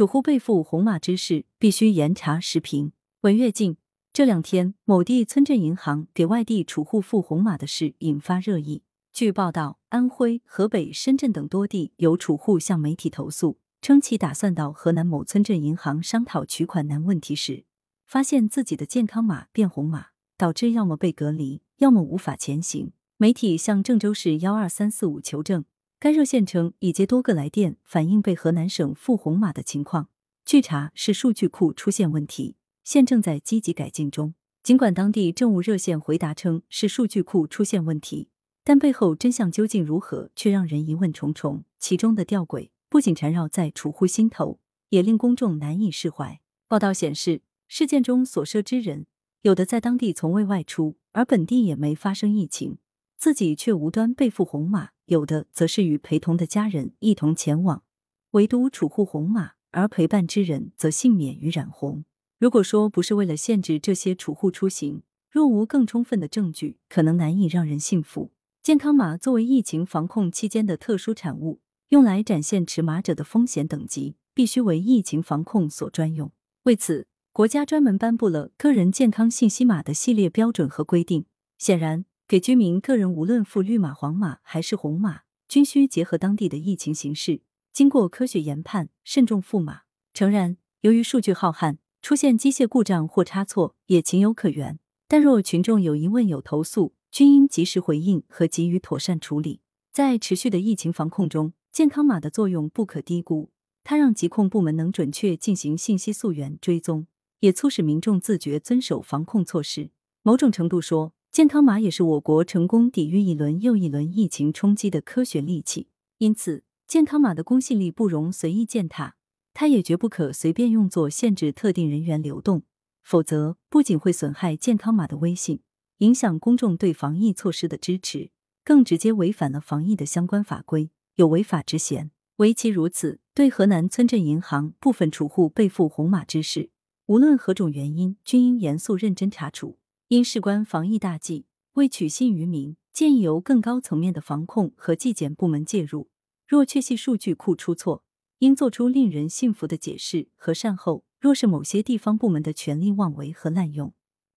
[0.00, 2.92] 储户被赋红码之事，必须严查实评。
[3.20, 3.76] 文跃进
[4.14, 8.82] 这两天，某地村镇银行给外地储户赋红码的事引发热议。
[9.12, 17.66] 据报道，安徽、河北、深圳等多地有储户向媒体投诉，称其打算到河南某村镇银行商讨取款难问题时，
[18.06, 20.06] 发现自己的健康码变红码，
[20.38, 22.92] 导致要么被隔离，要么无法前行。
[23.18, 25.66] 媒体向郑州市幺二三四五求证。
[26.02, 30.08] 该热线称已接多个来电，反映被河南省赋红码的情况。
[30.46, 34.32] 据查是数据库出现问题，现正在积极改进中。
[34.62, 38.30] 尽管当地政务热线回答称是数据库出现问题，
[38.64, 41.64] 但背后真相究竟如何，却让人疑问重重。
[41.78, 44.58] 其中的吊诡不仅缠绕在储户心头，
[44.88, 46.40] 也令公众难以释怀。
[46.66, 49.04] 报道显示，事件中所涉之人，
[49.42, 52.78] 有的在当地从未外出，而本地也没发生疫情。
[53.18, 57.82] 自己却无端被赋红码，有的则是与陪同的家人一同前往，
[58.30, 62.04] 唯独储户红码，而陪伴之人则幸免于染红。
[62.38, 68.30] 如果说不是为了限制这些储户出行，若无更充分的证据，可能难以让人信服。
[68.62, 76.30] 健康码作为疫情防控期间的特殊产物，用来展现持码者的风险等级，必须为疫情防控所专用。
[76.62, 81.24] 为此，国家专门颁布了个人健康信息码的系列标准和规定。
[81.58, 82.04] 显然。
[82.30, 87.40] 给居民个人无论付绿码、黄码还是红码，均需结合当地的疫情形势，
[87.72, 89.80] 经过科学研判，慎重付码。
[90.14, 94.78] 诚然，由于数据浩瀚，出现机械故障或差错也情有可原。
[95.08, 99.62] 但若群众有疑问、有投诉，均应及时回应和给予妥善处理。
[99.90, 103.50] 在持续的疫情防控中，健康码的作用不可低估。
[103.82, 107.08] 它让疾控部门能准确进行信息溯源追踪，
[107.40, 109.90] 也促使民众自觉遵守防控措施。
[110.22, 115.86] 某种程度说，健康码也是我国成功抵御一轮又一轮疫情冲击的科学利器，
[116.18, 119.14] 因此健康码的公信力不容随意践踏，
[119.54, 122.64] 它也绝不可随便用作限制特定人员流动，
[123.04, 125.60] 否则不仅会损害健康码的威信，
[125.98, 128.32] 影响公众对防疫措施的支持，
[128.64, 132.10] 更直接违反了防疫的相关法规，有违法之嫌。
[132.38, 136.70] 唯其如此，对河南村镇银行部分储户被赋红码之事，
[137.06, 139.78] 无论何种原因，均应严肃认真查处。
[140.10, 146.08] 因事关防疫大计，为取信于民，建议由更高层面的防控和纪检部门介入。
[146.48, 148.02] 若确系数据库出错，
[148.40, 153.94] 应做出令人信服的解释和善后；若是某些地方部门的权力妄为和滥用，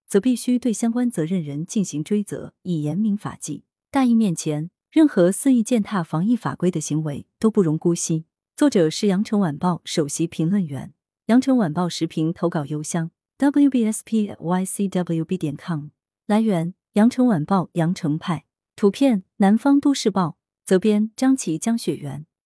[0.07, 3.63] 则必须对相关责任人进行追责，以严明法纪。
[3.89, 8.25] 大义面前，任何肆意践踏防疫法规的行为都不容姑息。
[8.55, 10.93] 作者是羊城晚报首席评论员，
[11.25, 13.09] 羊城晚报时评投稿邮箱。
[13.37, 15.89] Wbspycwb 点 com
[16.25, 18.45] 来源：羊城晚报羊城派。
[18.75, 20.37] 图片：南方都市报。
[20.65, 22.25] 责编：张琪江雪源